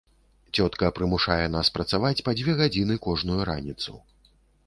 Цётка 0.59 0.87
прымушае 0.99 1.47
нас 1.57 1.69
працаваць 1.75 2.23
па 2.29 2.35
дзве 2.39 2.57
гадзіны 2.61 2.95
кожную 3.05 3.39
раніцу. 3.53 3.91